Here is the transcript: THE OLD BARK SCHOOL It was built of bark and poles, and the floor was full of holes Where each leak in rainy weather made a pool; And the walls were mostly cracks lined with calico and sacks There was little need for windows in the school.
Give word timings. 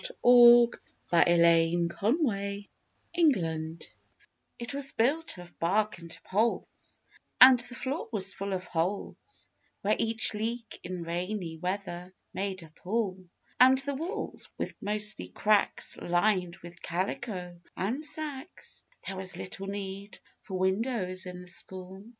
THE 0.01 0.15
OLD 0.23 0.77
BARK 1.11 1.27
SCHOOL 1.27 2.65
It 4.59 4.73
was 4.73 4.93
built 4.93 5.37
of 5.37 5.59
bark 5.59 5.99
and 5.99 6.17
poles, 6.23 7.01
and 7.39 7.59
the 7.59 7.75
floor 7.75 8.09
was 8.11 8.33
full 8.33 8.53
of 8.53 8.65
holes 8.65 9.47
Where 9.83 9.95
each 9.99 10.33
leak 10.33 10.79
in 10.83 11.03
rainy 11.03 11.57
weather 11.59 12.15
made 12.33 12.63
a 12.63 12.71
pool; 12.75 13.25
And 13.59 13.77
the 13.77 13.93
walls 13.93 14.49
were 14.57 14.71
mostly 14.81 15.27
cracks 15.27 15.95
lined 15.97 16.57
with 16.63 16.81
calico 16.81 17.59
and 17.77 18.03
sacks 18.03 18.83
There 19.05 19.17
was 19.17 19.37
little 19.37 19.67
need 19.67 20.17
for 20.41 20.57
windows 20.57 21.27
in 21.27 21.41
the 21.43 21.47
school. 21.47 22.09